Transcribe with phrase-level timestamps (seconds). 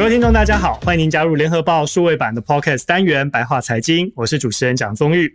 [0.00, 5.30] 各位听众，大家好，欢迎您加入联合报数位版的 Podcast 单元《白话财经》，我是主持人蒋宗玉。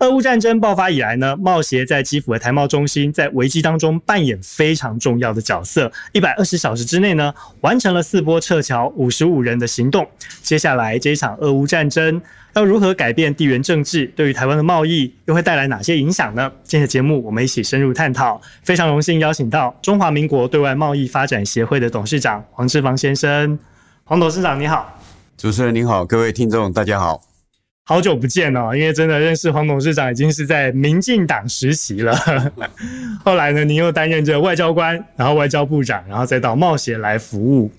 [0.00, 5.92] 俄乌战争爆发以来呢，贸协在基辅的台贸中心在危机当中扮演非常重要的角色。
[6.12, 10.08] 一百二十小时之内呢，完成了四波撤侨五十五人的行动。
[10.40, 12.18] 接下来这一场俄乌战争
[12.54, 14.06] 要如何改变地缘政治？
[14.16, 16.50] 对于台湾的贸易又会带来哪些影响呢？
[16.64, 18.40] 今天的节目我们一起深入探讨。
[18.62, 23.58] 非常荣幸邀请到中华民国对外贸易发展协会的董事长黄志芳先生。
[24.08, 25.02] 黄董事长你好，
[25.36, 27.20] 主持人您好，各位听众大家好，
[27.86, 32.16] 好久不见哦，因为真的认识黄董事长已经是在民进党实习了，
[33.24, 37.72] 后来呢，您又担任着外交官，然后外交部长，然后再到冒险来服务。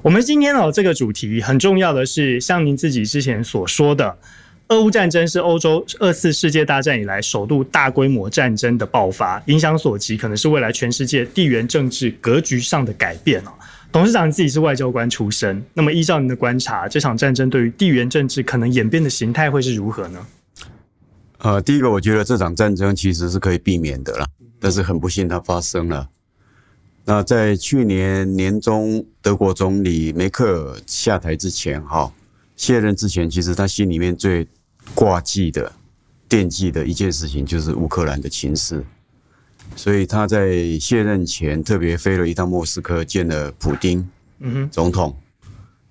[0.00, 4.16] 我们今天哦，这个主题很重要的是，像您自己之前所说的，
[4.68, 13.50] 俄乌战争是欧洲二次世界大战以来首度大规模战争的爆发，影响所及可能是未来全世界地缘政治格局上的改变哦。
[13.94, 20.26] 董事长自己是外交官出身，那么依照您的观察，这场战争对于地缘政治可能演变的形态会是如何呢？
[21.38, 24.26] 呃，第一个，我觉得这场战争其实是可以避免的啦，
[24.58, 26.08] 但是很不幸它发生了。
[27.04, 32.12] 那在去年年中，德国总理梅克尔下台之前，哈
[32.56, 34.44] 卸任之前，其实他心里面最
[34.92, 35.72] 挂记的、
[36.28, 38.84] 惦记的一件事情就是乌克兰的情势。
[39.76, 44.08] 所以他在卸任前特别飞了一趟莫斯科，见了普丁
[44.70, 45.16] 总统。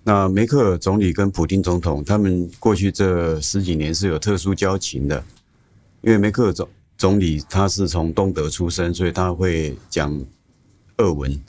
[0.03, 5.23] 那梅克尔总理跟普丁总统，他们过去这十几年是有特殊交情的，
[6.01, 10.17] 因为梅克尔总总理他是从东德出身，所以他会讲
[10.97, 11.39] 俄文。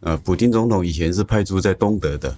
[0.00, 2.34] 呃，普丁总统以前是派驻在东德的，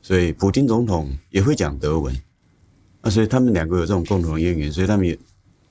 [0.00, 2.14] 所以普丁总统也会讲德文。
[3.02, 5.18] 那所以他们两个有这种共同的渊源，所以他们也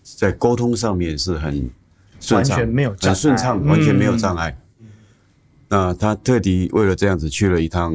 [0.03, 1.67] 在沟通上面是很。
[2.19, 2.57] 顺畅，
[3.01, 4.57] 很顺畅，完全没有障碍。
[4.79, 4.87] 嗯、
[5.67, 7.93] 那他特地为了这样子去了一趟，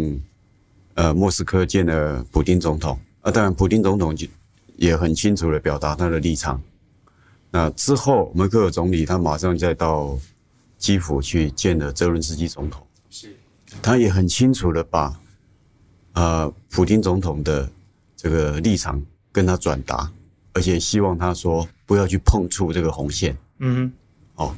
[0.94, 2.98] 呃，莫斯科见了普京总统。
[3.22, 4.26] 啊，当然，普京总统就
[4.76, 6.60] 也很清楚的表达他的立场。
[7.50, 10.18] 那之后，梅克尔总理他马上再到
[10.78, 12.86] 基辅去见了泽伦斯基总统。
[13.10, 13.36] 是，
[13.82, 15.14] 他也很清楚的把，
[16.12, 17.68] 呃，普京总统的
[18.16, 19.02] 这个立场
[19.32, 20.10] 跟他转达，
[20.54, 23.36] 而且希望他说不要去碰触这个红线。
[23.58, 23.92] 嗯。
[24.40, 24.56] 哦，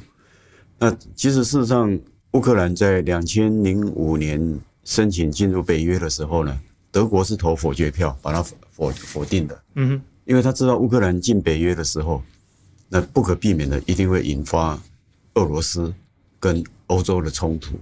[0.79, 1.99] 那其实事实上，
[2.31, 6.57] 乌克兰在两千零五年申请进入北约的时候呢，
[6.89, 8.41] 德国是投否决票，把它
[8.71, 9.63] 否否定的。
[9.75, 12.23] 嗯哼，因为他知道乌克兰进北约的时候，
[12.87, 14.79] 那不可避免的一定会引发
[15.33, 15.93] 俄罗斯
[16.39, 17.77] 跟欧洲的冲突，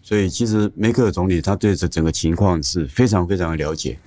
[0.00, 3.98] 所以其实梅克尔总理他对这整个情况是非常非常的了解，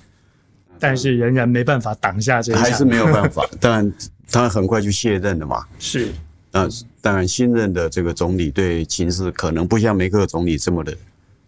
[0.80, 3.48] 但是仍然没办法挡下这个，还是没有办法。
[3.60, 3.94] 当然，
[4.32, 5.64] 他很快就卸任了嘛。
[5.78, 6.12] 是。
[6.52, 6.68] 那
[7.00, 10.96] 当然，新任的这个总理对情势可能不像梅克尔总理这么的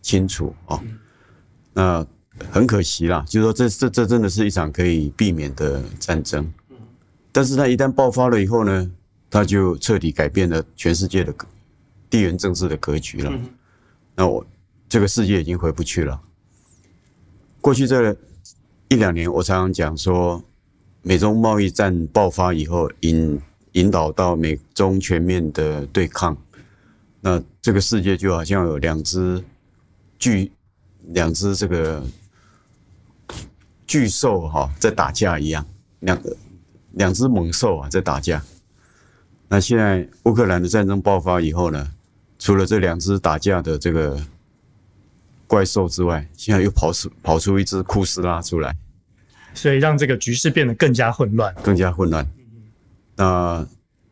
[0.01, 0.81] 清楚哦。
[1.73, 2.05] 那
[2.49, 6.51] 很可惜啦，就是说这这这真的是一场可以避免的战争。
[7.31, 8.91] 但是它一旦爆发了以后呢，
[9.29, 11.33] 它就彻底改变了全世界的
[12.09, 13.33] 地缘政治的格局了。
[14.15, 14.45] 那我
[14.87, 16.21] 这个世界已经回不去了。
[17.59, 18.15] 过去这
[18.87, 20.43] 一两年，我常常讲说，
[21.01, 23.41] 美中贸易战爆发以后，引
[23.73, 26.35] 引导到美中全面的对抗，
[27.21, 29.43] 那这个世界就好像有两只
[30.17, 30.51] 巨、
[31.09, 32.03] 两只这个
[33.85, 35.65] 巨兽哈在打架一样，
[35.99, 36.21] 两
[36.91, 38.41] 两只猛兽啊在打架。
[39.47, 41.91] 那现在乌克兰的战争爆发以后呢，
[42.39, 44.19] 除了这两只打架的这个
[45.45, 48.75] 怪兽之外，现在又跑出跑出一只库斯拉出来，
[49.53, 52.27] 所以让这个局势变得更加混乱，更加混乱。
[53.15, 53.67] 那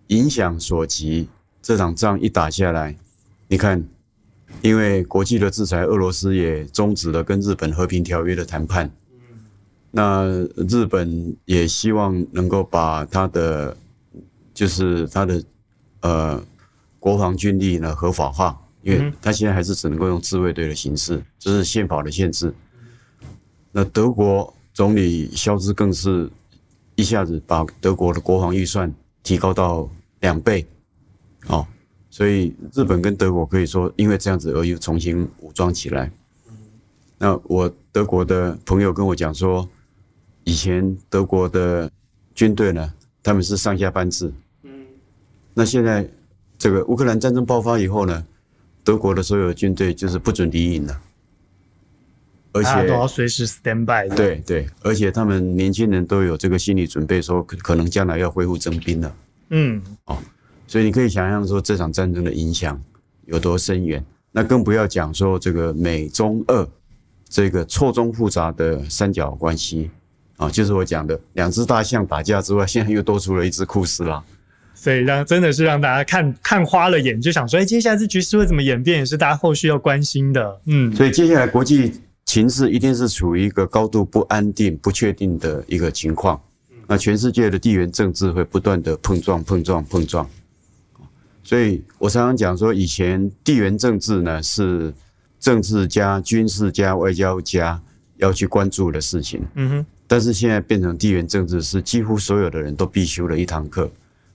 [0.08, 1.28] 影响所及，
[1.62, 2.96] 这场仗一打下来，
[3.48, 3.84] 你看，
[4.62, 8.92] 因为国际的制裁，俄罗斯也终止了跟日本和平条约的谈判。
[9.90, 10.26] 那
[10.70, 13.76] 日本也希望能够把他的，
[14.54, 15.44] 就是他的
[16.02, 16.44] 呃
[17.00, 22.54] 国防军力呢合法化，因为他现在还是只能够用自卫队的形式，这是宪法的限制。
[23.72, 26.30] 那德国总理肖兹更是。
[27.02, 28.94] 一下子把德国的国防预算
[29.24, 29.90] 提高到
[30.20, 30.64] 两倍，
[31.48, 31.66] 哦，
[32.12, 36.12] 所以日本跟德国可以说因为这样子而又重新武装起来。
[37.18, 39.68] 那我德国的朋友跟我讲说，
[40.44, 41.90] 以前德国的
[42.36, 42.94] 军队呢，
[43.24, 44.32] 他们是上下班制，
[44.62, 44.86] 嗯
[45.56, 46.08] 那现在
[46.60, 48.24] 这个乌克兰战争爆发以后呢，
[48.84, 51.02] 德国的所有军队就是不准离营了，
[52.54, 54.16] 而且都要随时 stand by 的。
[54.16, 59.16] 对对，而且他们年轻人都有这个心理准备，说可能将来要恢复征兵了。
[59.50, 60.18] 嗯，哦，
[60.68, 62.82] 所以你可以想象说这场战争的影响
[63.26, 64.04] 有多深远。
[64.32, 66.68] 那更不要讲说这个美中俄
[67.28, 69.92] 这个错综复杂的三角关系
[70.38, 74.24] 啊，就是我讲的两只大象打架之外，现在又多出了一只库斯拉。
[74.74, 80.62] 所以让真的是让大家看看花了眼，就想说，哎，接下来这局势会怎么演变，也是大家后续要关心的。
[80.66, 82.02] 嗯，所以接下来国际
[82.32, 86.42] 情势一定是处于一个高度不安定、不确定的一个情况。
[86.88, 90.26] 那全世界的地缘政治会不断的碰撞、碰撞、碰撞。
[91.44, 94.94] 所以我常常讲说，以前地缘政治呢是
[95.42, 97.82] 政治家、军事家、外交家
[98.16, 99.46] 要去关注的事情。
[99.56, 99.86] 嗯哼。
[100.08, 103.92] 但是现在变成地缘政治是几乎所有的人都必修的一堂课。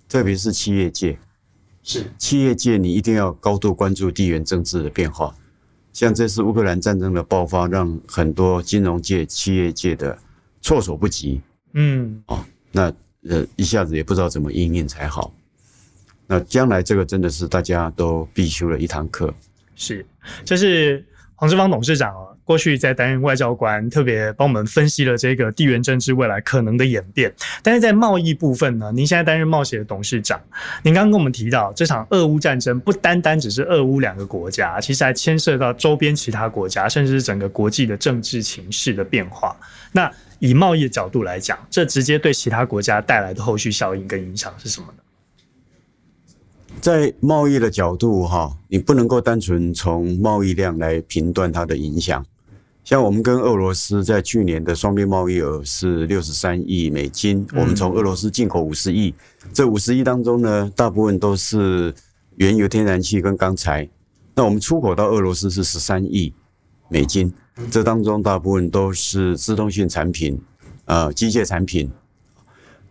[0.06, 1.18] 特别是企业界，
[1.82, 5.34] 是企业界，你一定要高度关注地缘政治的变化。
[5.96, 10.14] 像这次乌克兰战争的爆发，让很多金融界、企业界的
[10.60, 11.40] 措手不及。
[11.72, 12.92] 嗯，哦，那
[13.26, 15.32] 呃一下子也不知道怎么应应才好。
[16.26, 19.32] 那将来这个真的是大家都必修的一堂课。
[19.74, 20.04] 是，
[20.44, 21.02] 这是
[21.34, 22.35] 黄志芳董事长啊。
[22.46, 27.30] 过去在担任外交官，特别帮我们分析了这个地缘政治未来可能的演变。
[27.60, 30.40] 但是在贸易部分呢，您现在担任贸协的董事长，
[30.84, 39.56] 您刚刚跟我们提到，这场俄乌战争不单单只是俄乌两个国家，其实还牵涉到周边其他国家，甚至是整个国际的政治情势的变化。
[39.90, 40.08] 那
[40.38, 45.02] 以贸易的角度来讲，这直接对其他国家带来的后续效应跟影响是什么呢？
[46.80, 52.24] 在贸易的角度，哈，你不能够单纯从贸易量来评断它的影响。
[52.86, 59.12] 像我们跟俄罗斯在去年的双边贸易额是六十三亿美金，我们从俄罗斯进口五十亿，
[59.52, 61.92] 这五十亿当中呢，大部分都是
[62.36, 63.90] 原油、天然气跟钢材。
[64.36, 66.32] 那我们出口到俄罗斯是十三亿
[66.88, 67.34] 美金，
[67.72, 70.40] 这当中大部分都是自动性产品，
[70.84, 71.90] 呃，机械产品。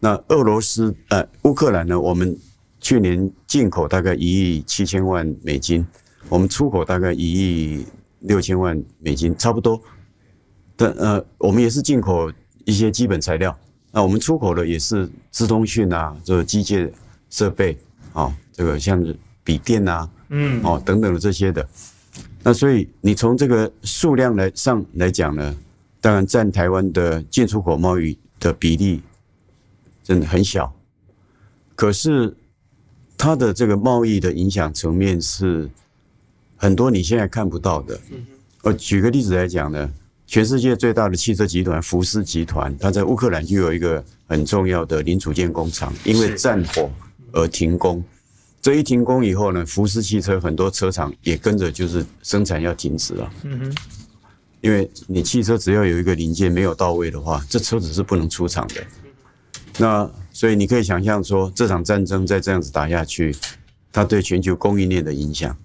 [0.01, 2.37] 那俄罗斯呃，乌克兰呢，我们
[2.81, 5.87] 去年进口大概一亿七千万美金，
[6.27, 7.85] 我们出口大概一亿。
[8.21, 9.79] 六千万美金差不多，
[10.75, 12.31] 但呃，我们也是进口
[12.63, 13.55] 一些基本材料，
[13.91, 16.91] 那我们出口的也是资通讯啊，这个机械
[17.29, 17.77] 设备
[18.13, 21.67] 啊，这个像是笔电啊，嗯，哦等等的这些的，
[22.41, 25.55] 那所以你从这个数量来上来讲呢，
[26.01, 29.01] 当然占台湾的进出口贸易的比例
[30.03, 30.73] 真的很小，
[31.75, 32.35] 可是
[33.17, 35.69] 它的这个贸易的影响层面是。
[36.55, 37.99] 很多你现在看不到的。
[38.61, 39.89] 我举个例子来讲呢，
[40.25, 46.89] 全世界最大的汽车集团福斯集团，它在乌克兰就有一个很重要的零组件工厂，因为战火
[47.31, 48.03] 而停工。
[48.61, 53.33] 这一停工以后呢，福斯汽车很多车厂也跟着就是生产要停止了。
[53.43, 53.75] 嗯哼，
[54.61, 58.83] 因为你汽车只要有一个零件没有到位的话，这车子是不能出厂的。
[59.77, 63.35] 那所以你可以想象说，这场战争再这样子打下去，
[63.91, 65.55] 它对全球供应链的影响。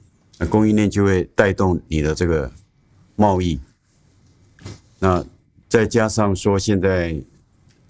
[0.43, 2.51] 那供应链就会带动你的这个
[3.15, 3.61] 贸易，
[4.99, 5.23] 那
[5.69, 7.23] 再加上说现在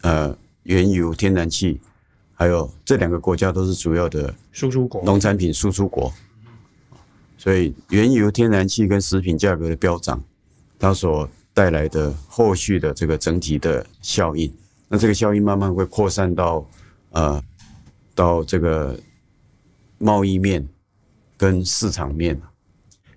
[0.02, 1.81] 呃原油、天然气，
[2.35, 6.12] 还有这两个国家都是主要的输出国，农产品输出国，
[7.38, 10.20] 所以原油、天然气跟食品价格的飙涨，
[10.76, 14.52] 它所带来的后续的这个整体的效应，
[14.88, 16.69] 那这个效应慢慢会扩散到
[17.11, 17.40] 呃
[18.12, 18.99] 到这个
[19.99, 20.69] 贸易面。
[21.40, 22.38] 跟市场面，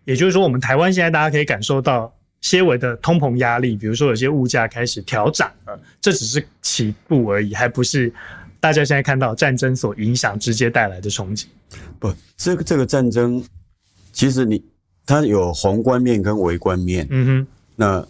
[0.05, 8.13] 也就是说，我们台湾现在大家可以感受到些微的通膨压力，比如说有些物价开始调涨了，这只是起步而已，还不是
[8.61, 11.47] 大家现在看到战争所影响直接带来的冲击。
[11.99, 13.43] 不，这个这个战争
[14.13, 14.63] 其实你
[15.05, 17.05] 它有宏观面跟微观面。
[17.09, 18.07] 嗯哼，那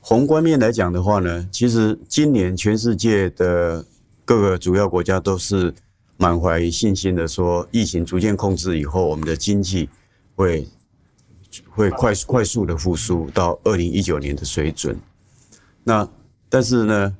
[0.00, 3.84] 宏观面来讲的话呢，其实今年全世界的
[4.24, 5.74] 各个主要国家都是。
[6.22, 9.88] 满怀信心的说，疫情逐渐控制以后，我们的经济
[10.36, 10.68] 会
[11.68, 14.96] 会快速快速的复苏到二零一九年的水准。
[15.82, 16.08] 那
[16.48, 17.16] 但是呢，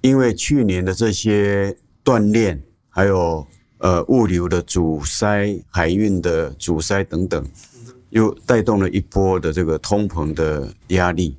[0.00, 3.46] 因为去年的这些锻炼，还有
[3.78, 7.46] 呃物流的阻塞、海运的阻塞等等，
[8.10, 11.36] 又带动了一波的这个通膨的压力。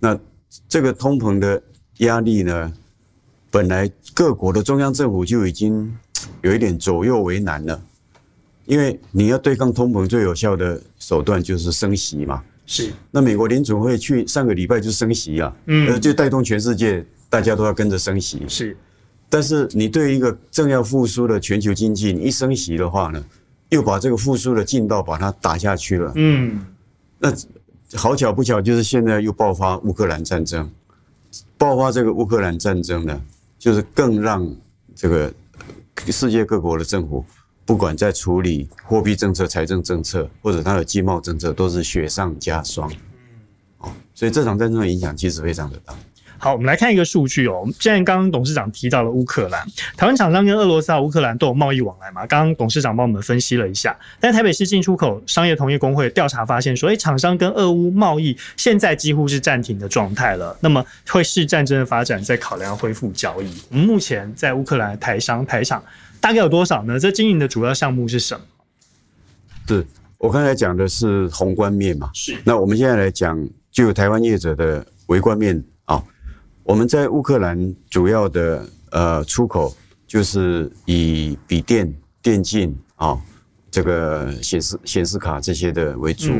[0.00, 0.18] 那
[0.68, 1.62] 这个通膨的
[1.98, 2.72] 压力呢，
[3.50, 5.92] 本来各国的中央政府就已经
[6.42, 7.82] 有一点左右为难了，
[8.66, 12.42] 因为你要对抗通膨最有效的手段就是升息嘛。
[12.66, 12.92] 是。
[13.10, 18.42] 那美国联储会去上个礼拜就升息啊，嗯，就带动全世界大家都要跟着升息。
[18.46, 18.76] 是。
[19.28, 23.24] 但是你对于一个正要复苏的全球经济，你一升息的话呢，
[23.70, 26.12] 又把这个复苏的劲道把它打下去了。
[26.14, 26.64] 嗯。
[27.18, 27.32] 那
[27.94, 30.70] 好巧不巧，就是现在又爆发乌克兰战争，
[31.58, 33.20] 爆发这个乌克兰战争呢，
[33.60, 34.50] 就是更让
[34.96, 35.32] 这个
[36.06, 37.22] 世界各国的政府，
[37.66, 42.90] 不管在处理货币政策、财政政策，或者它的经贸政策，都是雪上加霜。
[43.78, 45.94] 哦，所以这场战争的影响其实非常的大。
[46.42, 47.68] 好，我们来看一个数据哦。
[47.78, 49.62] 既然刚刚董事长提到了乌克兰，
[49.94, 52.26] 台湾厂商跟俄罗斯和乌克兰都有贸易往来嘛？
[52.26, 53.94] 刚刚董事长帮我们分析了一下。
[54.18, 60.56] 但台北市进出口商业同业工会调查发现说，哎，厂商跟俄乌贸易现在几乎是暂停的状态了。
[60.60, 63.62] 那么会视战争的发展再考量恢复交易。
[63.68, 65.84] 我们目前在乌克兰台商台厂
[66.22, 66.98] 大概有多少呢？
[66.98, 68.40] 这经营的主要项目是什么？
[69.68, 72.10] 是我刚才讲的是宏观面嘛？
[72.14, 72.36] 是。
[72.44, 73.38] 那我们现在来讲，
[73.70, 75.79] 就台湾业者的微观面啊。
[76.70, 83.20] 我们在乌克兰主要的呃出口就是以笔电、电竞啊，
[83.72, 86.32] 这个显示显示卡这些的为主，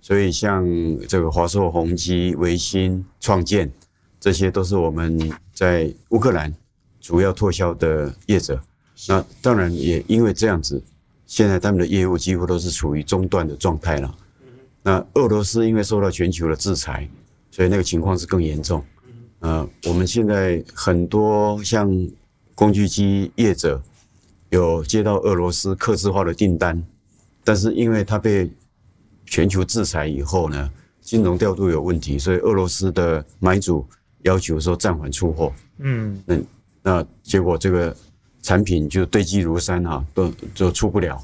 [0.00, 0.64] 所以像
[1.08, 3.68] 这个华硕、宏基、微星、创建，
[4.20, 5.18] 这些都是我们
[5.52, 6.54] 在乌克兰
[7.00, 8.62] 主要拓销的业者。
[9.08, 10.80] 那当然也因为这样子，
[11.26, 14.14] 现在他们的业务几乎都是处于中断的状态了。
[14.84, 17.10] 那俄罗斯因为受到全球的制裁，
[17.50, 18.80] 所以那个情况是更严重。
[19.42, 21.90] 呃，我们现在很多像
[22.54, 23.82] 工具机业者
[24.50, 26.80] 有接到俄罗斯客制化的订单，
[27.42, 28.48] 但是因为它被
[29.26, 30.70] 全球制裁以后呢，
[31.00, 33.84] 金融调度有问题，所以俄罗斯的买主
[34.22, 35.52] 要求说暂缓出货。
[35.78, 36.36] 嗯，那
[36.84, 37.96] 那结果这个
[38.42, 41.20] 产品就堆积如山哈，都就出不了。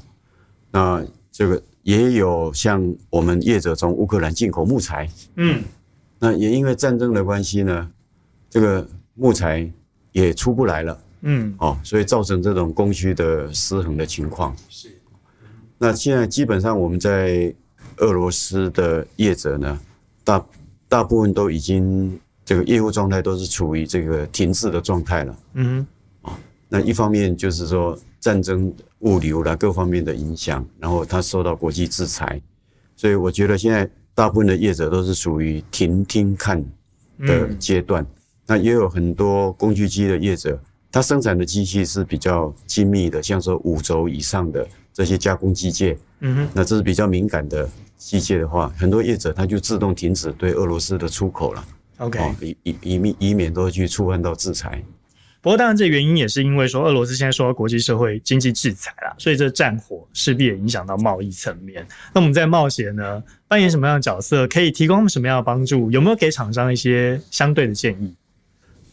[0.71, 5.63] 那这个也有像我们业者从乌克兰进口木材，嗯，
[6.19, 7.89] 那也因为战争的关系呢。
[8.49, 9.69] 这个木材
[10.11, 14.55] 也出不来了，嗯，哦，所以造成这种供需的失衡的情况。
[14.69, 14.89] 是，
[15.77, 17.53] 那现在基本上我们在
[17.97, 19.79] 俄罗斯的业者呢，
[20.23, 20.45] 大
[20.87, 25.39] 大部分都已经这个业务状态都是处于这个停滞的状态了。
[25.53, 25.85] 嗯，
[26.21, 26.37] 啊，
[26.67, 32.41] 那一方面就是说战争物流啦各方面的影响，然后它受到国际制裁，
[32.95, 36.63] 所以我觉得现在大部分的业者都是属于停听看
[37.19, 38.05] 的阶段。
[38.49, 40.59] 那也有很多工具机的业者，
[40.91, 51.63] 他生产的机器是比较精密的，像说五轴以上的这些加工机械，嗯哼，那这是比较敏感的机械的话，很多业者他就自动停止对俄罗斯的出口了。
[51.97, 54.83] OK，以以以免以免都去触犯到制裁。
[55.41, 61.85] 不过当然，这原因也是因为说俄罗斯现在受到国际社会经济制裁了，所以这战火势必也影响到贸易层面。
[62.13, 64.45] 那我们在冒险呢，扮演什么样的角色？
[64.47, 65.89] 可以提供什么样的帮助？
[65.91, 68.13] 有没有给厂商一些相对的建议？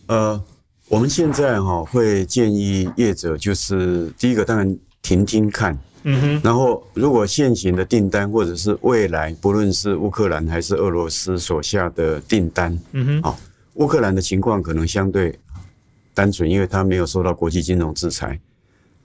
[0.08, 0.40] 呃，
[0.88, 13.36] 我们现在哈会建议业者，就是第一个当然停听看，嗯哼，然后如果现行的订单或者是未来不论是乌克兰还是俄罗斯所下的订单，嗯哼，啊，
[13.74, 15.36] 乌克兰的情况可能相对
[16.14, 18.38] 单纯，因为它没有受到国际金融制裁。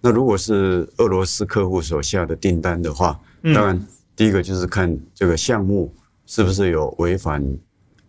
[0.01, 3.20] 那如果是俄罗斯客户所下的订单的话，
[3.53, 3.79] 当然
[4.15, 5.93] 第一个就是看这个项目
[6.25, 7.43] 是不是有违反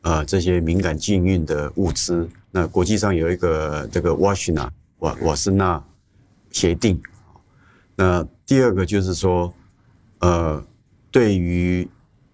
[0.02, 2.28] 呃这些敏感禁运的物资。
[2.54, 5.82] 那国际上有一个这个瓦什纳瓦瓦斯纳
[6.50, 7.00] 协定，
[7.96, 9.52] 那第二个就是说，
[10.18, 10.62] 呃，
[11.10, 11.88] 对于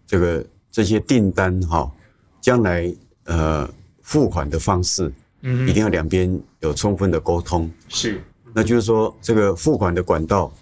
[0.06, 1.88] 这个这些订单哈，
[2.40, 2.92] 将来
[3.26, 3.70] 呃
[4.02, 8.20] 付款的方式，嗯，一定要两边有充分的沟通，是，
[8.52, 10.52] 那就是说这个付款的管道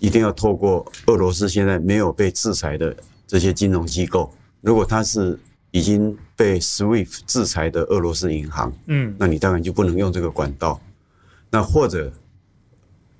[0.00, 5.38] 一定要透过俄罗斯现在没有被制裁的这些金融机构，如果它是。
[5.76, 10.80] 已经被 SWIFT 制裁的俄罗斯银行，嗯，那你当然就不能用这个管道。
[11.50, 12.10] 那或者，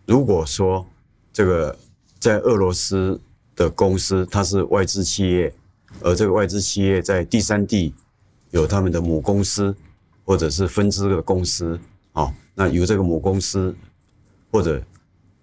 [0.07, 0.87] 如果说
[1.35, 1.79] 这个
[2.19, 3.21] 在俄罗斯
[3.55, 5.53] 的公司它是外资企业，
[6.01, 7.95] 而这个外资企业在第三地
[8.53, 9.77] 有他们的母公司
[10.25, 11.79] 或者是分支的公司，
[12.13, 13.77] 哦，那由这个母公司
[14.51, 14.83] 或者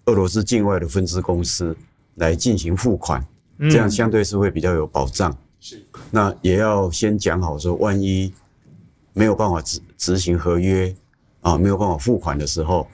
[0.06, 1.76] 俄罗斯境外的分支公司
[2.16, 3.24] 来进行付款，
[3.70, 5.36] 这样相对是会比较有保障。
[5.66, 8.30] 是，那也要先讲好，说万一
[9.14, 10.94] 没有办法执执行合约
[11.40, 12.86] 啊，没有办法付款的时候，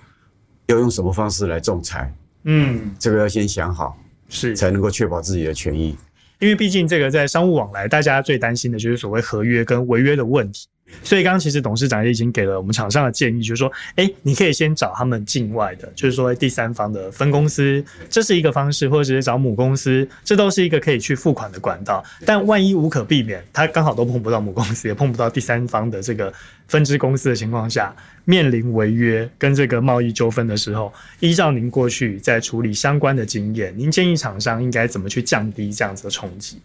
[0.66, 2.14] 要用什么方式来仲裁？
[2.44, 3.98] 嗯，这个要先想好，
[4.28, 5.96] 是才能够确保自己的权益。
[6.38, 10.68] 因为毕竟这个在商务往来，大家最担心的就是所谓合约跟违约的问题。
[11.02, 22.04] 所以刚刚其实董事长也已经给了我们厂商的建议，就是说，哎，你可以先找他们境外的，就是说第三方的分公司，这是一个方式，或者是找母公司，这都是一个可以去付款的管道。
[22.24, 26.32] 但万一无可避免，他刚好都碰不到母公司，也碰不到第三方的这个
[26.68, 27.94] 分支公司的情况下，
[28.24, 36.60] 面临违约跟这个贸易纠纷的时候，依照您过去在处理相关的经验，您建议厂商应该怎么去降低这样子的冲击？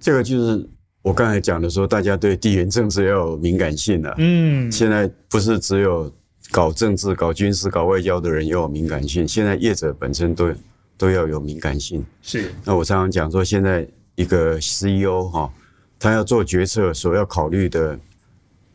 [0.00, 0.68] 这个就是
[1.02, 4.14] 我刚才讲的说，大家对地缘政治要有敏感性了。
[4.18, 6.10] 嗯，现在不是只有
[6.52, 10.52] 搞政治、搞军事、搞外交的人要有敏感性，现在业者本身都
[10.96, 12.04] 都要有敏感性。
[12.22, 12.52] 是。
[12.64, 15.52] 那我常常讲说，现在一个 CEO 哈，
[15.98, 17.98] 他要做决策所要考虑的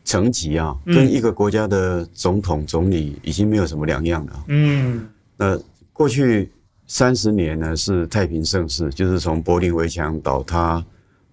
[0.04, 4.44] 层级啊，跟一个国家的总统、总理已经没有什么两样了。
[4.48, 5.58] 嗯，那
[5.94, 6.52] 过去
[6.86, 10.84] 三十年呢是太平盛世，就是从柏林围墙倒塌。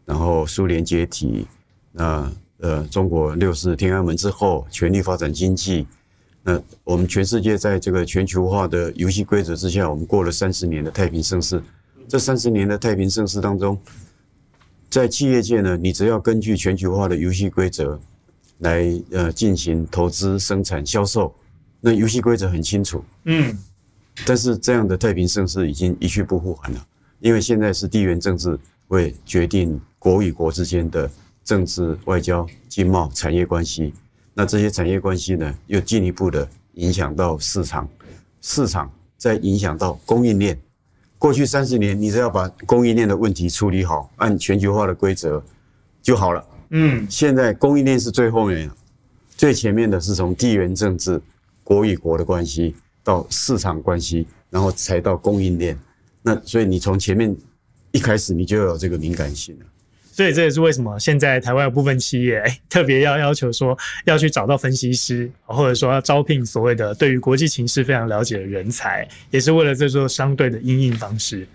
[0.05, 1.47] 然后苏联解体，
[1.91, 5.85] 那呃，中国六四天安门之后，全力发展经济。
[6.43, 11.61] 那我们全世界在这个全球化的游戏规则之下，我们过了三十年的太平盛世。
[12.07, 13.77] 这三十年的太平盛世当中，
[14.89, 17.99] 在企业界呢，你只要根据全球化的游戏规则
[18.59, 21.33] 来呃进行投资、生产、销售，
[21.81, 23.03] 那游戏规则很清楚。
[23.23, 23.57] 嗯。
[24.25, 26.87] 但是这样的太平盛世已经一去不复返了，
[27.19, 29.79] 因为现在是地缘政治会决定。
[29.97, 31.09] 国与国之间的
[31.43, 33.91] 政治、外交、经贸、产业关系，
[34.35, 37.89] 那这些产业关系呢，又进一步的影响到市场，
[38.39, 38.87] 市场
[39.17, 40.55] 再影响到供应链。
[41.17, 45.43] 过去三十年，你只要把供应链的问题处理好，按全球化的规则
[46.03, 46.45] 就好了。
[46.69, 48.69] 嗯，现在供应链是最后面，
[49.35, 51.19] 最前面的是从地缘政治、
[51.63, 55.75] 国与国的关系到市场关系，然后才到供应链。
[56.21, 57.35] 那所以你从前面
[57.95, 59.65] 一开始，你就有这个敏感性了。
[60.11, 71.47] 所以这也是为什么现在台湾有部分企业哎， 特别要要求说要去找到分析师，或者说要招聘所谓的对于国际情势非常了解的人才，也是为了这做相对的因应方式。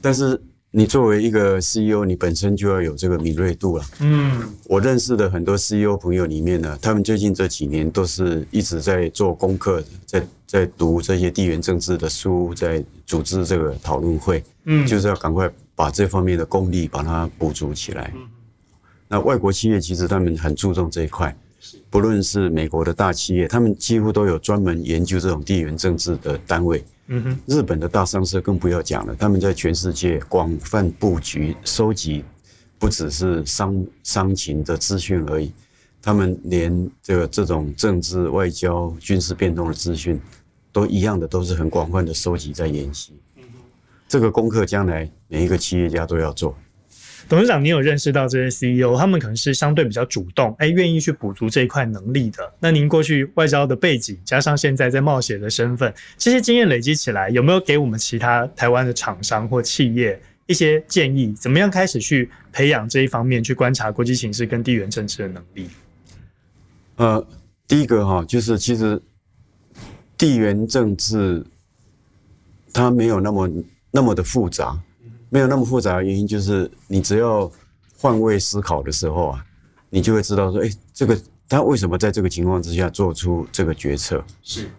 [0.00, 0.40] 但是
[0.76, 3.84] 你作为一个 CEO，你本身就要有这个敏锐度了。
[4.00, 14.42] 嗯，我认识的很多 CEO 朋友里面呢，他们最近这几年都是一直在做功课，在在读这些地缘政治的书，在组织这个讨论会。
[14.64, 15.50] 嗯，就是要赶快。
[15.76, 18.14] 把这方面的功力把它补足起来。
[19.08, 21.36] 那外国企业其实他们很注重这一块，
[21.90, 26.84] 不论是美国的大企业，他们几乎都有专门研究这种地缘政治的单位。
[27.46, 32.24] 日本的大商社更不要讲了，他们在全世界广泛布局，收集
[32.78, 35.52] 不只是商商情的资讯而已，
[36.00, 40.20] 他们连这个这种政治、外交、军事变动的资讯
[40.72, 43.12] 都一样的，都是很广泛的收集在演习。
[44.08, 46.56] 这个功课将来每一个企业家都要做。
[47.28, 52.52] 董事长，你有认识到这些 CEO，他们可能是相对比较主动，哎，愿意去补足这一块能力的。
[52.60, 61.32] 那您过去外交的背景，加上现在在冒险的身份，这些经验累积起来，有没有给我们其他台湾的厂商或企业一些建议？
[61.32, 65.68] 怎么样开始去培养这一方面，去观察国际形势跟地缘政治的能力？
[66.96, 67.26] 呃，
[67.66, 69.00] 第一个哈，就是其实
[70.18, 71.44] 地缘政治
[72.72, 73.50] 它没有那么。
[73.96, 74.76] 那么的复杂，
[75.34, 77.50] 没有那么复杂的原因就是，你只要
[77.98, 79.44] 换位思考的时候啊，
[79.90, 84.24] 你就会知道说，哎，这个他为什么在这个情况之下做出这个决策？
[84.44, 84.70] 是。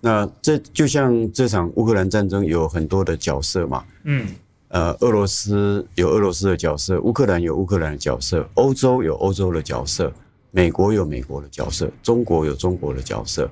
[0.00, 4.28] 那这就像这场乌克兰战争有很多的角色嘛，嗯，
[4.68, 10.12] 呃，俄罗斯有俄罗斯的角色，乌克兰有乌克兰的角色，欧洲有欧洲的角色，
[10.52, 13.50] 美国有美国的角色，中国有中国的角色。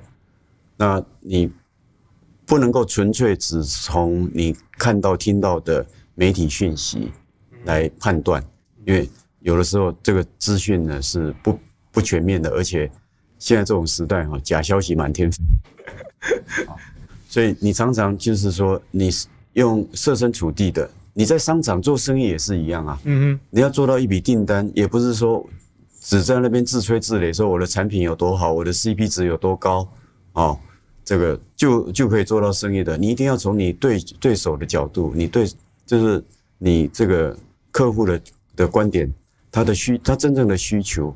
[0.77, 1.51] 那你。
[2.44, 7.11] 不能够纯粹只从你看到、听到的媒体讯息
[7.64, 8.42] 来判断，
[8.85, 9.09] 因为
[9.40, 11.59] 有的时候这个资讯呢是不
[11.90, 12.90] 不全面的，而且
[13.38, 15.38] 现在这种时代哈，假消息满天飞，
[17.29, 19.11] 所以你常常就是说，你
[19.55, 25.44] 用设身处地的，你在商场做生意也是一样啊，嗯哼，你要做到一笔订单，也不是说
[26.01, 29.88] 只在那边自吹自擂，说我的产品有多好，我的 CP 值有多高，
[30.33, 30.59] 哦。
[31.05, 35.44] 这个就就可以做到生意的，你一定要从你对对手的角度，你对
[35.92, 36.24] 就是
[36.57, 37.37] 你这个
[37.70, 38.22] 客户的
[38.57, 39.12] 的观点，
[39.50, 41.14] 他的需他真正的需求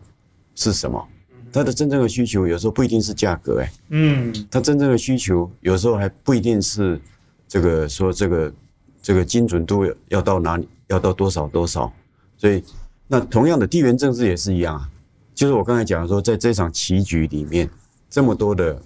[0.55, 1.03] 是什么？
[1.51, 7.01] 他的真正的需求有时候不一定是价格，哎，嗯，他真正的需求有时候还不一定是
[7.49, 8.53] 这个说这个
[9.01, 11.91] 这个精准度要到哪里，要到多少多少，
[12.37, 12.63] 所以
[13.09, 14.87] 那同样的地缘政治也是一样啊，
[15.35, 17.67] 就是我刚才讲的说，在这场棋局里面
[18.11, 18.79] 这么多的。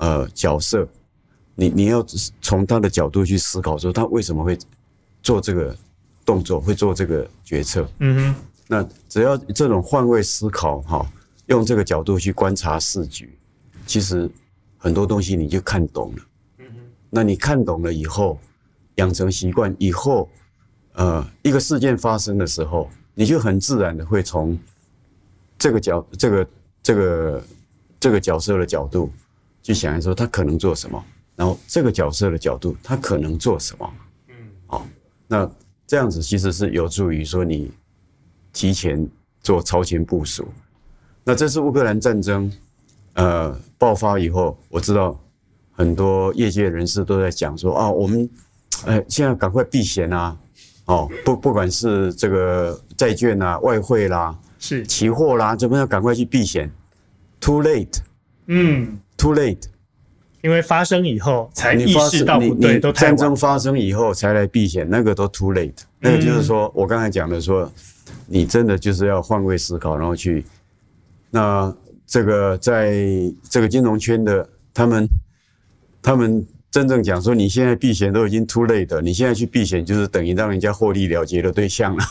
[0.00, 0.88] 呃，角色，
[1.56, 2.06] 你你要
[2.40, 4.56] 从他的角度去思考，说他为什么会
[5.22, 5.76] 做这个
[6.24, 7.88] 动作，会做这个决策。
[7.98, 8.42] 嗯哼。
[8.66, 11.10] 那只要这种换位思考，哈，
[11.46, 13.38] 用这个角度去观察事局，
[13.86, 14.30] 其实
[14.76, 16.22] 很多东西你就看懂了。
[16.58, 16.80] 嗯哼。
[17.10, 18.38] 那你看懂了以后，
[18.96, 20.28] 养成习惯以后，
[20.92, 24.58] 呃，一个事件发生的时候，你就很自然的会从
[25.58, 26.48] 这个角、这个、
[26.82, 27.44] 这个、
[27.98, 29.12] 这个角色的角度。
[29.60, 31.04] 去想一说他可能做什么，
[31.36, 33.92] 然后这个角色的角度他可能做什么，
[34.28, 34.34] 嗯，
[34.66, 34.86] 好，
[35.28, 35.48] 那
[35.86, 37.70] 这样子其实是有助于说你
[38.52, 39.06] 提前
[39.40, 40.48] 做超前部署。
[41.22, 42.50] 那这次乌克兰战争
[43.12, 45.18] 呃爆发以后，我知道
[45.72, 48.28] 很多业界人士都在讲说啊，我们
[48.86, 50.36] 哎现在赶快避险啊，
[50.86, 56.70] 哦不不管是这个债券啊、外汇啦、是期货啦，怎么样赶快去避险
[57.40, 58.00] ？Too late，
[58.46, 59.64] 嗯，Too late。
[60.40, 65.74] 因为发生以后才意识到你不对，都战争发生以后才来避险，那个都 too late。
[65.98, 67.68] 那个就是说我刚才讲的说，
[68.26, 70.44] 你真的就是要换位思考，然后去。
[71.30, 71.74] 那
[72.06, 72.94] 这个在
[73.50, 75.08] 这个金融圈的他们，
[76.00, 82.04] 他们真正讲说，你现在避险都已经 too late 了，你现在去避险就是等于让人家获利了结的对象了。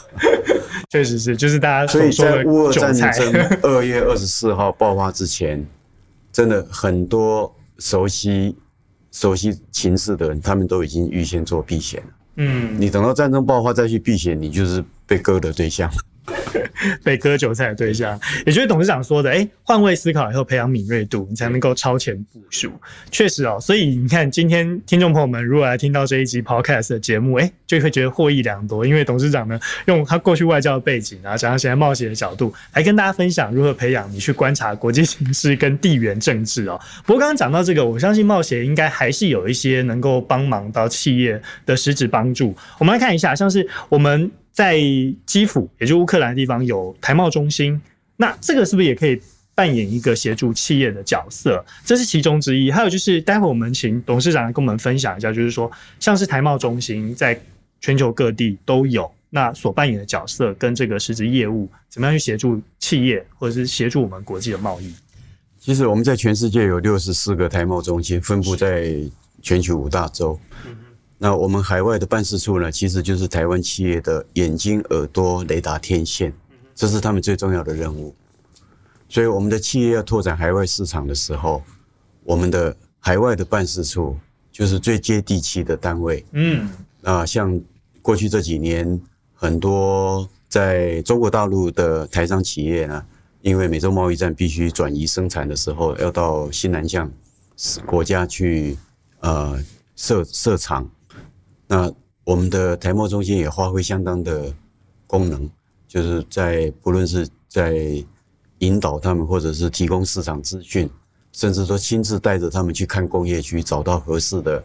[0.91, 5.65] 确实是，就是大家所以在乌俄战菜争 二月二十四号爆发之前，
[6.31, 7.53] 真的很多。
[7.79, 8.55] 熟悉
[9.11, 12.09] 熟悉情势的人，他们都已经预先做避险了。
[12.37, 15.89] 嗯，你等到战争爆发再去避险，你就是被割的对象。
[17.03, 22.71] 被割韭菜的对象，也就是董事长说的，哎、换位思考以后培养敏锐度，你才能够超前部署。
[23.11, 36.79] 确实哦，所以你看，今天听众朋友们如果来听到这一集 podcast 的节目，哎、就会觉得获益良多，因为董事长呢，用他过去外交的背景，啊，加上现在冒险的角度，来跟大家分享如何培养你去观察国际形势跟地缘政治哦。
[37.05, 42.55] 不过刚刚讲到这个，我相信冒险应该还是有一些能够帮忙到企业的实质帮助。
[42.79, 44.31] 我们来看一下，像是我们。
[44.57, 44.75] 在
[45.23, 47.79] 基辅，也就乌克兰的地方有台贸中心，
[48.15, 49.21] 那这个是不是也可以
[49.53, 51.63] 扮演一个协助企业的角色？
[51.85, 52.71] 这是其中之一。
[52.71, 57.39] 还有就是，待会我们请董事长来跟我们分享一下，就是说，像是台贸中心在
[57.79, 64.91] 全球各地都有，那所扮演的角色跟这个实质业务，怎么样去协助企业，或者是协助我们国际的贸易？
[65.59, 68.91] 其实我们在全世界有六十四个台贸中心，分布在
[69.43, 70.39] 全球五大洲。
[71.19, 76.31] 那我们海外的办事处呢，其实就是台湾企业的眼睛、耳朵、雷达、天线，
[76.75, 78.15] 这是他们最重要的任务。
[79.09, 81.63] 所以，我们的企业要拓展海外市场的时候，
[82.23, 84.15] 我们的海外的办事处
[84.51, 86.23] 就是最接地气的单位。
[86.33, 86.69] 嗯，
[87.01, 87.59] 那像
[88.01, 89.01] 过去这几年，
[89.33, 93.03] 很多在中国大陆的台商企业呢，
[93.41, 97.11] 因为美洲贸易战必须转移生产的时候，要到新南向
[97.87, 98.77] 国家去
[99.21, 99.57] 呃
[99.95, 100.87] 设设厂。
[101.67, 101.91] 那
[102.23, 104.53] 我们的台贸中心也发挥相当的
[105.05, 105.49] 功能，
[105.87, 108.03] 就是在不论是在
[108.59, 110.89] 引导他们，或者是提供市场资讯，
[111.31, 114.63] 甚至说亲自带着他们去看工业区，找到合适的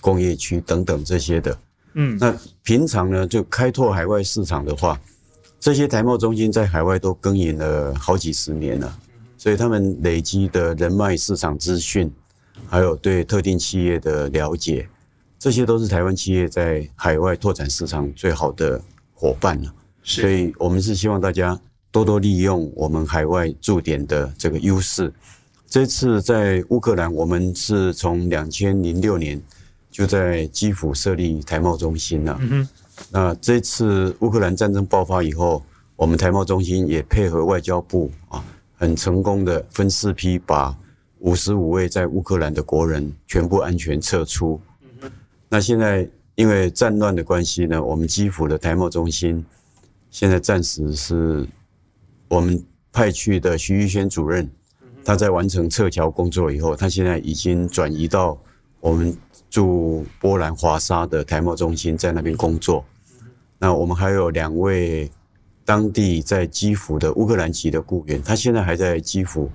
[0.00, 1.58] 工业区等等这些的。
[1.94, 5.00] 嗯，那平常呢，就开拓海外市场的话，
[5.58, 8.98] 这些台贸中心在海外都耕耘了好几十年了，
[9.36, 12.12] 所以他们累积的人脉、市场资讯，
[12.66, 14.88] 还有对特定企业的了解。
[15.38, 18.82] 这些都是台湾企业在海外拓展市场最好的
[19.14, 19.72] 伙伴了，
[20.02, 21.58] 所以我们是希望大家
[21.92, 25.12] 多多利用我们海外驻点的这个优势。
[25.68, 29.40] 这次在乌克兰，我们是从两千零六年
[29.90, 32.36] 就在基辅设立台贸中心了。
[32.40, 32.68] 嗯
[33.10, 35.62] 那这次乌克兰战争爆发以后，
[35.94, 38.44] 我们台贸中心也配合外交部啊，
[38.76, 40.76] 很成功的分四批把
[41.20, 44.60] 五十五位在乌克兰的国人全部安全撤出。
[45.48, 49.44] 那现在因为战乱的关系呢，我们基辅的台贸中心
[50.10, 51.48] 现在暂时是
[52.28, 54.48] 我们派去的徐玉轩主任，
[55.04, 58.38] 他在完成撤侨工作以后，他现在已经转移到
[58.80, 59.16] 我们
[59.48, 62.84] 驻波兰华沙的台贸中心，在那边工作。
[63.58, 65.10] 那我们还有两位
[65.64, 69.50] 当地在基辅的乌克兰籍的雇员，他现在还在基辅，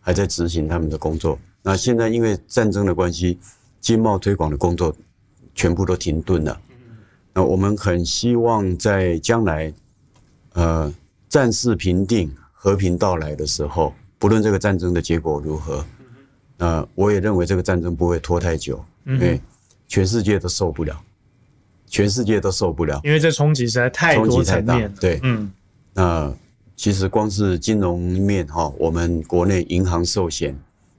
[0.00, 1.38] 还在执行他们的工作。
[1.62, 3.38] 那现在因为战争的关系，
[3.80, 4.94] 经贸推广的工作。
[5.58, 6.60] 全部都停顿了。
[7.34, 9.72] 那我们很希望在将来，
[10.52, 10.94] 呃，
[11.28, 15.84] 战事平定、和平到来的时候，不论这个战争的结果如何，
[16.58, 19.40] 呃，我也认为这个战争不会拖太久，因为
[19.88, 20.96] 全世界都受不了，
[21.88, 24.94] 全世界都受不了，因为这冲击实在太多层面。
[25.00, 25.50] 对，嗯，
[25.92, 26.32] 那
[26.76, 30.56] 其实光是金融面哈，我们国内银行寿险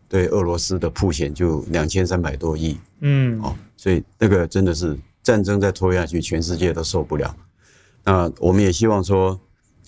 [0.09, 3.55] 对俄罗斯的铺险就两千三百多亿，嗯，哦。
[3.79, 7.33] 所以那个真的是战争再拖下去，全世界都受不了。
[8.03, 9.39] 那我们也希望说，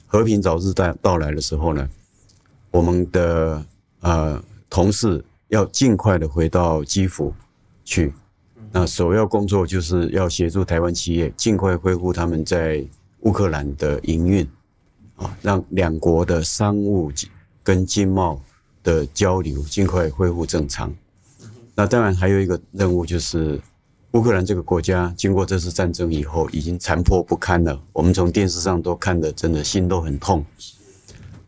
[0.07, 1.89] 和平早日到到来的时候呢，
[2.71, 3.65] 我们的
[3.99, 7.33] 呃同事要尽快的回到基辅
[7.83, 8.13] 去。
[8.71, 12.81] 那首要工作就是要协助台湾企业尽快恢复他们在
[13.23, 14.47] 乌克兰的营运，
[15.17, 17.11] 啊，让两国的商务
[17.61, 18.41] 跟经贸
[18.83, 20.93] 的交流尽快恢复正常。
[21.75, 23.59] 那当然还有一个任务就是。
[24.13, 27.81] 乌克兰这个国家经过这次战争以后，已经残破不堪了。
[27.93, 30.45] 我们从电视上都看得真的心都很痛。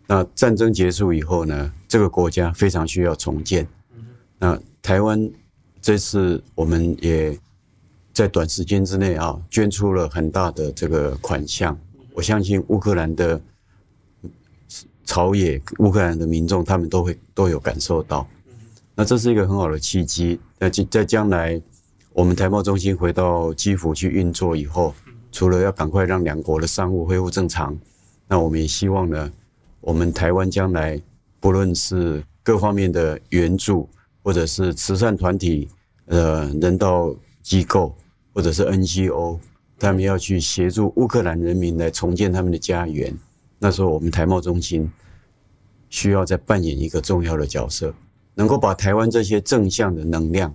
[0.07, 3.67] 那战争结束以后呢，这个国家非常需要重建。
[4.39, 5.29] 那台湾
[5.81, 7.37] 这次我们也
[8.13, 11.77] 在短时间之内啊，捐出了很大的这个款项。
[12.13, 13.41] 我相信乌克兰的
[15.03, 18.25] 朝野、乌克兰的民众，他们都会都有感受到。
[18.95, 20.39] 那这是一个很好的契机。
[20.59, 21.59] 那在将来，
[22.13, 24.93] 我们台贸中心回到基辅去运作以后，
[25.31, 27.75] 除了要赶快让两国的商务恢复正常，
[28.27, 29.31] 那我们也希望呢，
[29.81, 31.01] 我们台湾将来
[31.39, 33.89] 不论是各方面的援助，
[34.21, 35.67] 或者是慈善团体、
[36.05, 37.95] 呃人道机构，
[38.31, 39.39] 或者是 NGO，
[39.79, 43.11] 他们要去协助乌克兰人民来重建他们的家园。
[43.57, 44.87] 那时候，我们台贸中心
[45.89, 47.91] 需要再扮演一个重要的角色。
[48.35, 50.53] 能够把台湾这些正向的能量，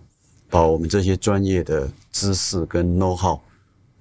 [0.50, 3.38] 把我们这些专业的知识跟 know how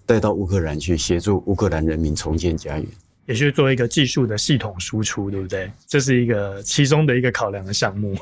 [0.05, 2.87] 带到乌克兰去，协助乌克兰人民重建家园，
[3.25, 5.69] 也就是做一个技术的系统输出，对不对？
[5.85, 8.15] 这是一个其中的一个考量的项目。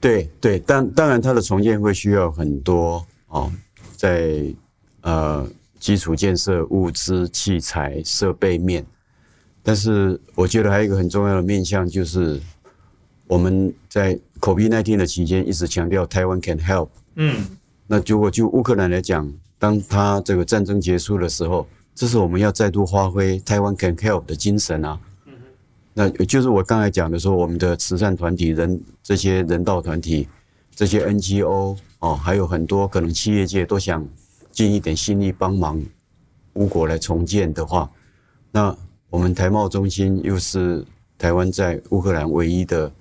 [0.00, 3.52] 对对，当当然它的重建会需要很多哦，
[3.96, 4.44] 在
[5.02, 5.46] 呃
[5.78, 8.84] 基础建设、物资、器材、设备面，
[9.62, 12.40] 但是我觉得还有一个很重要的面向就是。
[13.32, 16.90] 我们在 COVID-19 的期间一直强调台湾 can help。
[17.14, 17.46] 嗯，
[17.86, 19.26] 那如果就乌克兰来讲，
[19.58, 25.00] 当他这个战争结束的时候，这是我们要再度发挥台湾 can help 的精神啊。
[25.24, 25.32] 嗯，
[25.94, 30.28] 那就是我刚才讲的说，我们的慈善团体、人这些人道团体、
[30.74, 34.06] 这些 NGO 哦，还有很多可能企业界都想
[34.50, 35.82] 尽一点心力帮忙
[36.56, 37.90] 乌国来重建的话，
[38.50, 38.76] 那
[39.08, 40.84] 我们台贸中心又是
[41.16, 42.92] 台湾在乌克兰唯一的。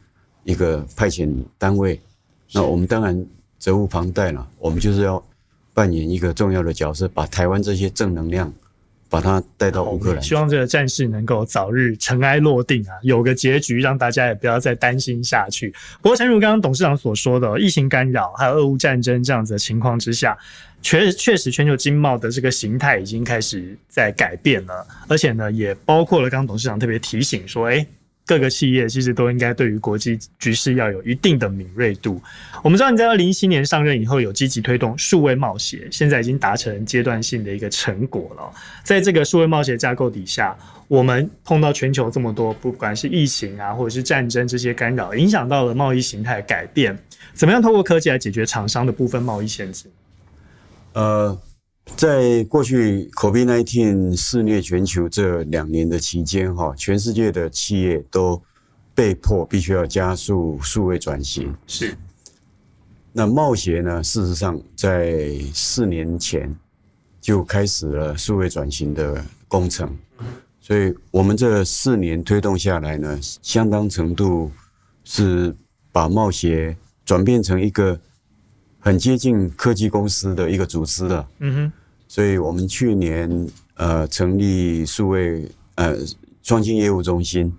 [0.44, 2.00] 一个派遣单位，
[2.54, 3.26] 那我们当然
[3.60, 4.48] 责无旁贷了。
[4.58, 5.24] 我们就是要
[5.74, 8.52] 扮演一个重要的角色，把台湾这些正能量，
[9.08, 10.22] 把它带到乌克兰。
[10.22, 15.74] 希望这个战事能够早日尘埃落定啊，有个结局，让大家也不要再担心下去。
[16.02, 20.38] 不过，正如刚刚董事长所说的，疫情干扰还有俄乌战争这样子的情况之下，
[20.82, 27.86] 确确实全球经贸的这个形态已经开始在改变了，而且呢，也包括了刚刚董事长特别提醒说，哎。
[28.32, 32.22] 各个企业其实都应该对于国际局势要有一定的敏锐度。
[32.64, 38.50] 我们知道你在二零一七年上任以后，有积极推动数位贸协，现在已经达成阶段性的一个成果了。
[38.86, 46.98] 在这个数位贸协架构底下，我们碰到全球这么多，不管是疫情啊，或者是战争这些干扰，影响到了贸易形态改变，
[47.34, 49.88] 怎么样透过科技来解决厂商的部分贸易限制？
[50.94, 51.38] 呃。
[51.96, 58.42] 在过去 COVID-19 肆虐全球这两年的期间，哈，全世界的企业都
[58.94, 61.56] 被迫必须要加速数位转型。
[61.68, 61.96] 是。
[63.14, 64.02] 那贸协呢？
[64.02, 66.56] 事实上，在四年前
[67.20, 69.94] 就开始了数位转型的工程。
[70.62, 74.50] 所以，我们这四年推动下来呢，相当程度
[75.04, 75.54] 是
[75.92, 78.00] 把贸协转变成一个
[78.82, 81.26] 很接近科技公司的一个组织了。
[81.40, 81.74] 嗯哼。
[82.08, 85.96] 所以我们去年呃成立数位呃
[86.44, 87.50] 创新业务中心，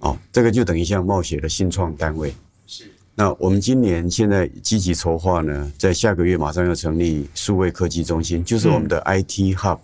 [0.00, 2.34] 哦，这个就等于像贸协的新创单位。
[2.66, 2.90] 是。
[3.14, 9.78] 那我们今年现在积极筹划呢，在下个月马上要成立数位科技中心，就是我们的 IT Hub，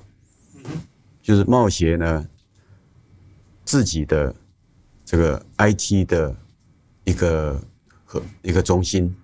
[0.65, 0.65] 嗯，
[1.23, 2.27] 就是贸协呢
[3.65, 4.35] 自己的
[5.05, 6.35] 这个 IT 的
[7.05, 7.61] 一个
[8.05, 9.15] 和一个中心。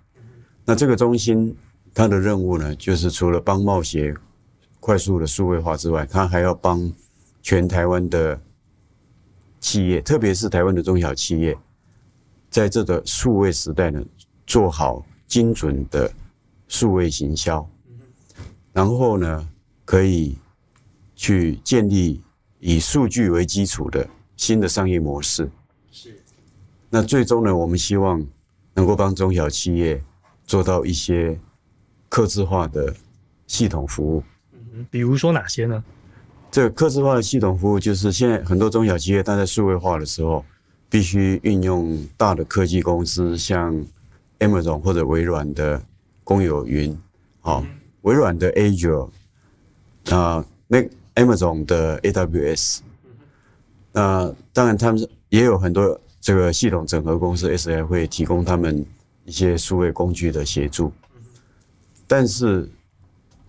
[0.64, 1.54] 那这个中心
[1.92, 4.14] 它的任务呢，就是除了帮贸协
[4.80, 6.92] 快速的数位化之外，它还要帮
[7.42, 8.40] 全台湾的
[9.60, 11.56] 企业，特别是台湾的中小企业，
[12.50, 14.02] 在这个数位时代呢，
[14.46, 16.10] 做好精准的
[16.68, 17.68] 数位行销，
[18.72, 19.48] 然后呢，
[19.84, 20.36] 可以
[21.14, 22.22] 去建立
[22.58, 25.50] 以数据为基础的新的商业模式。
[25.90, 26.20] 是。
[26.88, 28.24] 那最终呢，我们希望
[28.74, 30.02] 能够帮中小企业
[30.44, 31.38] 做到一些
[32.08, 32.94] 客制化的
[33.46, 34.22] 系统服务。
[34.90, 35.82] 比如说哪些呢？
[36.50, 40.44] 这个客制化的系统服务，就是现在很多中小企业，它在数位化的时候，
[40.90, 43.74] 必须运用大的科技公司，像
[44.40, 45.82] Amazon 或者微软的
[46.24, 46.98] 公有云，
[47.40, 47.64] 好，
[48.02, 49.08] 微软的 Azure，
[50.10, 50.78] 啊，那
[51.14, 52.80] Amazon 的 AWS，
[53.92, 58.84] 那当然他们也有很多这个系统整合公司，SI 会提供他们
[59.24, 60.92] 一些数位工具的协助，
[62.06, 62.70] 但是。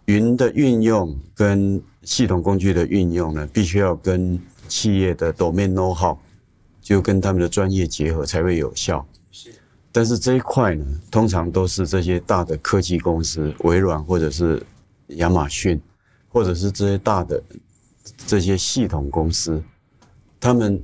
[0.07, 6.17] 云的运用跟系统工具的运用呢，必须要跟企业的 domain know-how，
[6.81, 9.07] 就跟他们的专业结合才会有效。
[9.31, 9.53] 是，
[9.93, 14.61] 但是这一块呢，通常都是这些大的科技公司，微软或者是
[15.07, 15.81] 亚马逊，
[16.27, 17.41] 或者是这些大的
[18.27, 19.63] 这些系统公司，
[20.37, 20.83] 他们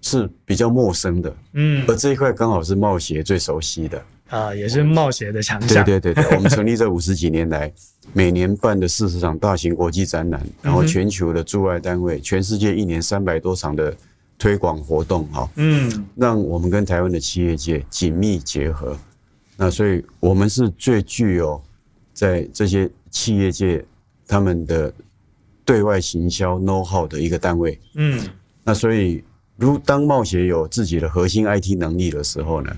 [0.00, 5.84] 是比较陌生的，嗯，而这一块刚好是贸协最熟悉的啊，也是贸协的强项。
[5.84, 7.72] 对对对对，我们成立这 五十几年来，
[8.12, 13.94] 每年办的四十场大型国际展览，然后全球的驻外单位，全世界一年三百多场的
[14.38, 18.96] 推广活动，哈，嗯，让我们跟台湾的企业界紧密结合。
[19.56, 21.62] 那所以，我们是最具有
[22.12, 23.84] 在这些企业界
[24.26, 24.92] 他们的
[25.64, 28.20] 对外行销 know how 的一个单位，嗯，
[28.62, 29.22] 那所以。
[29.56, 32.76] 如当贸协有自己的核心 IT 能力的时候呢，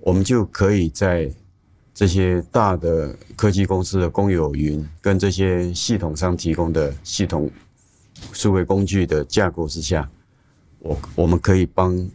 [0.00, 1.30] 我们就可以在
[1.92, 7.50] 这些大的科技公司的公有云跟这些系统商提供的系统
[8.32, 10.08] 数位工具的架构之下，
[10.78, 12.08] 我我们可以帮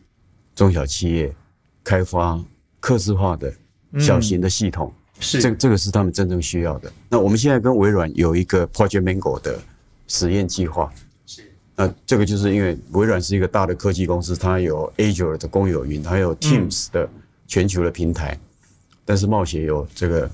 [0.56, 1.34] 中小企业
[1.84, 2.44] 开发
[2.80, 3.54] 客制化的
[4.00, 6.92] 小型的系统，是这这个是他们真正需要的。
[7.10, 9.60] 那我们现在跟微软有一个 Project Mango 的
[10.08, 10.92] 实验计划。
[11.26, 11.44] 是
[11.76, 17.10] 那这个就是因为微软是一个大的科技公司，它有 Azure 的公有云，还有 Teams 的
[17.48, 18.68] 全球的平台，嗯、
[19.06, 20.30] 但是冒险有这个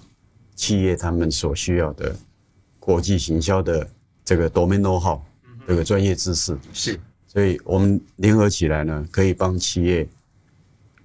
[0.56, 2.15] 企业他们所需要的
[2.80, 3.88] 国际行销的
[4.24, 5.19] 这个 domain know-how
[5.67, 10.08] 这个专业知识是，所以我们联合起来呢，可以帮企业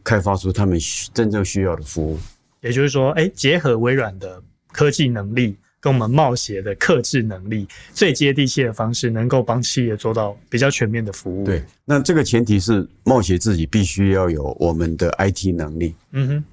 [0.03, 0.79] 开发出他们
[1.13, 2.19] 真正需要的服务。
[2.61, 4.43] 也就是说，哎，结合微软的
[4.73, 5.57] 科技能力。
[5.87, 11.45] 跟我们冒险的克制能力最接地气的方式，能够帮企业做到比较全面的服务。
[11.45, 15.95] 对，那这个前提是冒险自己必须要有我们的 IT 能力。
[16.11, 16.45] 嗯哼，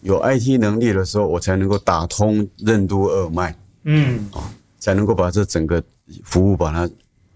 [0.00, 3.56] 有 IT 能力的时候，我才能够打通任督二脉。
[3.84, 5.80] 嗯，啊，才能够把这整个
[6.24, 6.90] 服务把它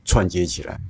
[0.05, 0.81] 串接起来。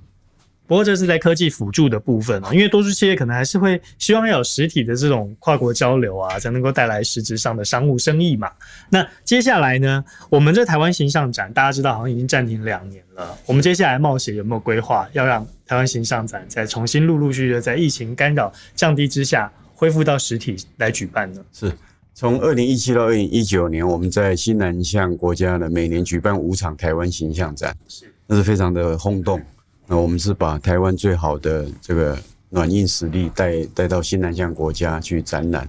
[0.70, 8.48] 不过这是在科技辅助的部分啊，因为多数企业可能还是会希望要有实体的这种跨国交流啊，才能够带来实质上的商务生意嘛。
[8.88, 21.44] 那接下来呢，我们这台湾形象展大家知道好像已经暂停两年了，我们接下来冒险有没有规划要让台湾形象展再重新陆陆续续的在疫情干扰降低之下恢复到实体来举办呢？
[21.52, 21.72] 是
[22.14, 29.42] 从二零一七到二零一九年，我们在新南向国家呢每年举办五场台湾形象展，是那是非常的轰动。
[29.90, 32.16] 那我们是把台湾最好的这个
[32.50, 35.68] 软硬实力带带到新南向国家去展览。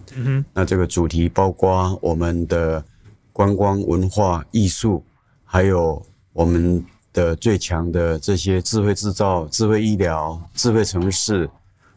[0.54, 2.86] 那这个主题包括我们的
[3.34, 5.04] 观光、文化、艺术，
[5.44, 6.00] 还有
[6.34, 11.50] 我们的最强的这些智慧制造、智慧医疗、智慧城市，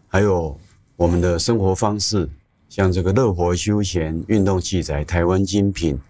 [0.09, 0.59] 还有
[0.97, 2.27] 我们的生活方式，
[2.71, 6.01] 像这个乐活休闲、运动器材、台湾精品，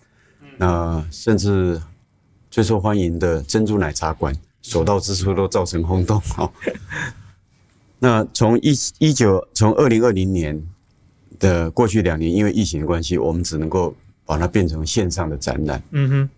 [0.57, 1.83] 那甚至
[2.53, 4.33] 最受欢迎的珍珠奶茶馆。
[4.64, 6.50] 所到之处都造成轰动哦。
[8.00, 10.61] 那从一一九从二零二零年
[11.38, 15.83] 的过去两年，因为疫情的关系，我们只能够把它变成线上的展览。
[15.90, 16.31] 嗯哼。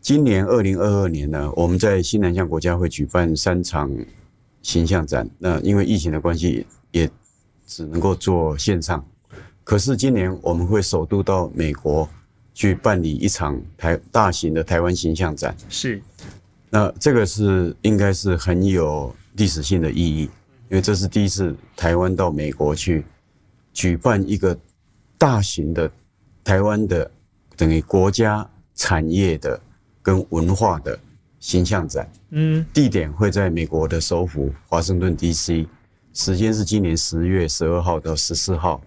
[0.00, 3.90] 今年二零二二年呢，我们在新南向国家会举办三场
[4.62, 5.28] 形象展。
[5.38, 7.08] 那因为疫情的关系，也
[7.66, 9.04] 只能够做线上。
[9.62, 12.08] 可是今年我们会首度到美国
[12.54, 15.54] 去办理一场台大型的台湾形象展。
[15.68, 16.02] 是。
[16.74, 20.22] 那这个是应该是很有历史性的意义，
[20.68, 23.06] 因为这是第一次台湾到美国去
[23.72, 24.58] 举办一个
[25.16, 25.88] 大型的
[26.42, 27.08] 台湾的
[27.56, 29.60] 等于国家产业的
[30.02, 30.98] 跟文化的
[31.38, 32.10] 形象展。
[32.30, 35.68] 嗯，地点会在美国的首府华盛顿 DC，
[36.12, 38.82] 时间是今年十月十二号到十四号，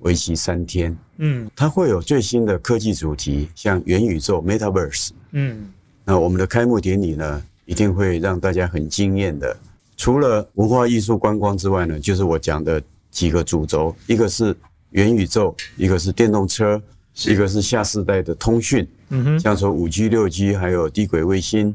[0.00, 0.94] 为期三天。
[1.16, 5.12] 嗯，它会有最新的科技主题，像元宇宙 （Metaverse）。
[5.30, 5.72] 嗯。
[6.04, 9.56] 那我们的开幕典礼呢，一定会让大家很惊艳的。
[9.96, 14.56] 除了文化艺术观光之外呢，就是我讲的几个主轴，一个是
[14.90, 16.82] 元宇宙，一个是电动车，
[17.26, 21.72] 一个是下世代的通讯，嗯哼，像说五 G、六 G，还有低轨卫星，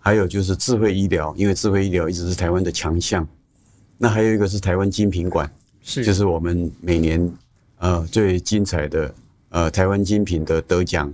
[0.00, 3.26] 还有就是智慧医疗，因为智慧医疗一直是台湾的强项。
[3.96, 5.48] 那还有一个是台湾精品馆，
[5.82, 7.32] 是，就是我们每年
[7.78, 9.14] 呃最精彩的
[9.50, 11.12] 呃台湾精品的得奖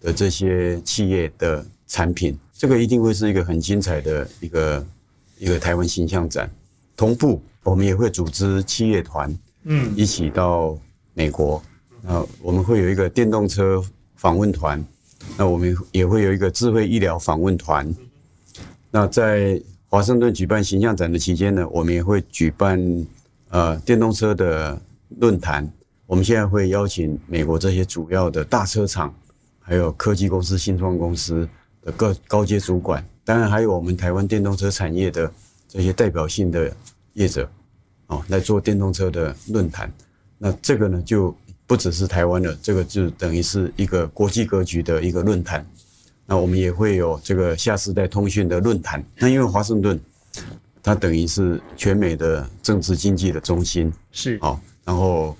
[0.00, 1.66] 的这些企业的。
[1.88, 4.86] 产品，这个一定会是一个很精彩的一个
[5.38, 6.48] 一个台湾形象展。
[6.96, 10.78] 同步，我们也会组织企业团，嗯，一起到
[11.14, 11.62] 美国。
[12.02, 13.82] 那我们会有一个电动车
[14.16, 14.84] 访问团，
[15.36, 17.92] 那我们也会有一个智慧医疗访问团。
[18.90, 23.06] 那在华盛顿举办形象展的期间呢，我们也会举办
[23.48, 24.80] 呃电动车的
[25.18, 25.70] 论坛。
[26.06, 29.14] 我们现在会邀请美国这些主要的大车厂，
[29.60, 31.48] 还有科技公司、新创公司。
[31.88, 35.30] 的各高阶主管，当然还有我们台湾电动车产业的
[35.66, 36.70] 这些代表性的
[37.14, 37.50] 业者，
[38.08, 39.90] 哦，来做电动车的论坛。
[40.36, 41.34] 那这个呢，就
[41.66, 45.66] 不只是台湾的，这个就等于是一个国际格局的一个论坛。
[46.26, 49.02] 那我们也会有这个下世代通讯的论坛。
[49.16, 49.98] 那因为华盛顿，
[50.82, 53.90] 它等于是全美的政治经济的中心。
[54.12, 55.34] 是，哦，然后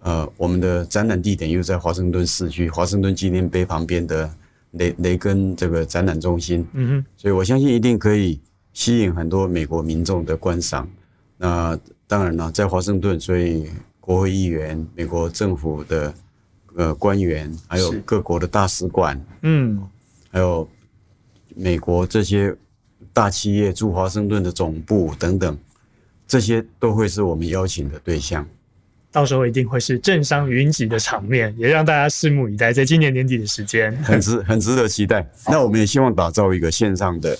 [0.00, 4.30] 呃，我们的展览地点又在华盛顿市区，华盛顿纪念碑旁边的
[4.74, 6.64] 雷雷根这个展览中心。
[6.72, 8.40] 嗯哼，所以我相信一定可以
[8.72, 10.88] 吸引很多美国民众的观赏。
[11.36, 13.68] 那当然了，在华盛顿，所以
[14.00, 16.14] 国会议员、美国政府的
[16.76, 19.82] 呃官员，还有各国的大使馆，嗯，
[20.30, 20.68] 还有
[21.56, 22.54] 美国这些
[23.12, 25.58] 大企业驻华盛顿的总部等等，
[26.26, 28.46] 这些都会是我们邀请的对象。
[29.14, 32.72] 到时候一定会是政商云集的场面，也让大家拭目以待。
[32.72, 35.26] 在今年年底的时间， 很值很值得期待。
[35.46, 37.38] 那我们也希望打造一个线上的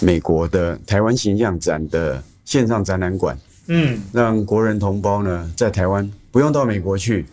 [0.00, 2.22] 美国的台湾形象展的。
[2.46, 7.26] 线上展览馆，嗯，让国人同胞呢在台湾不用到美国去，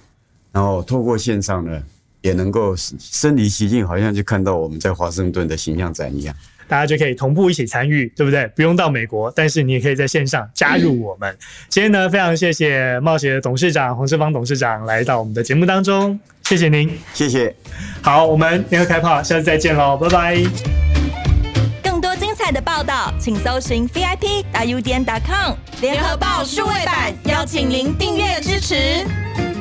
[0.51, 1.83] 然后透过线上呢
[2.21, 6.35] 也能够身临其境，好像就看到我们在华盛顿的形象展一样，
[6.67, 8.45] 大家就可以同步一起参与，对不对？
[8.55, 11.31] 不用到美国，但是你也可以在线上加入我们。
[11.31, 11.37] 嗯、
[11.69, 17.53] 今天呢，非常谢谢冒险的董事长黄世芳董事长来到我们的节目当中，谢谢您，谢谢。
[18.01, 20.37] 好，我们联合开炮，下次再见喽，拜拜。
[21.83, 29.52] 更多精彩的报道，请搜寻 VIP 大 U 点 com 联合报数位版，邀请您订阅支持。